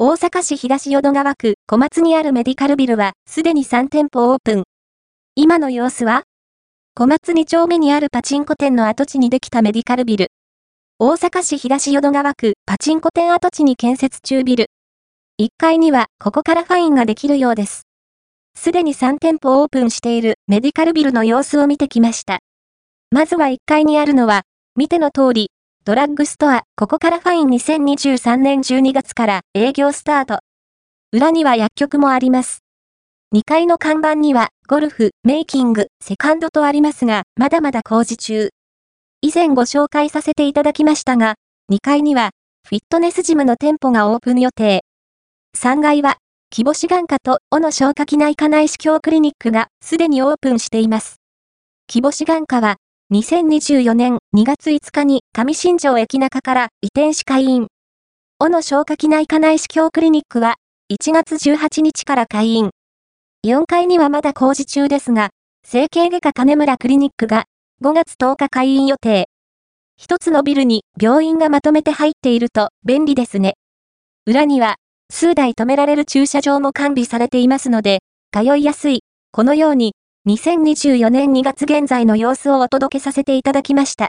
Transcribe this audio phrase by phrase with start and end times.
[0.00, 4.62] 大阪市東淀川区小松にあるメディカルビルはすでに3店舗オープン。
[5.34, 6.22] 今の様子は？
[6.94, 10.28] 小松2丁目にあるパチンコ店の跡地にできたメディカルビル。
[11.00, 14.66] 大阪市東淀川区パチンコ店跡地に建設中ビル。
[15.42, 17.82] 1階にはここからファインができるようです。
[18.54, 22.38] すでに3店舗オープンしているメディカルビルの様子を見てきました。
[23.10, 24.42] まずは1階にあるのは、
[24.76, 25.50] 見ての通り、
[25.88, 30.40] ドラッグストア、ここからファイン2023年12月から営業スタート。
[31.12, 32.58] 裏には薬局もあります。
[33.34, 38.50] 2階の看板には、ゴルフ、メイキング、セカンドとありますが、まだまだ工事中。
[39.22, 41.36] 以前ご紹介させていただきましたが、
[41.72, 42.32] 2階には、
[42.68, 44.84] フィットネスジムの店舗がオープン予定。
[45.56, 46.18] 3階は、
[46.50, 51.16] 希母志願科と小野消化器内科内視鏡クリニックがすでにオープンしています。
[51.86, 52.76] 希母志願科は、
[53.10, 57.68] 2024年2月5日に上新庄駅中から移転し開院。
[58.38, 60.56] 小野消化器内科内視鏡クリニックは
[60.92, 62.68] 1月18日から開院。
[63.46, 65.30] 4階にはまだ工事中ですが、
[65.66, 67.46] 整形外科金村クリニックが
[67.82, 69.30] 5月10日開院予定。
[69.96, 73.54] 一つのビルに病院がまとめて入っていると便利ですね。
[74.26, 74.74] 裏には
[75.08, 78.00] 数台止められる駐車場も完備されていますので、
[78.34, 79.00] 通いやすい。
[79.32, 79.94] このように
[80.28, 84.06] 2024年2月現在の様子をお届けさせていただきました。